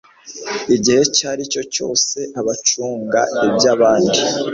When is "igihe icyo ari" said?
0.75-1.43